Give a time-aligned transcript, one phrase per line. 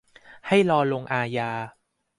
[0.47, 1.51] ให้รอลงอาญา